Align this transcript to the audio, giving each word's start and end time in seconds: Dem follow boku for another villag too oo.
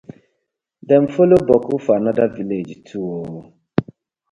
Dem 0.87 1.05
follow 1.13 1.41
boku 1.47 1.75
for 1.85 1.95
another 2.01 2.27
villag 2.35 2.69
too 2.87 3.05
oo. 3.19 3.39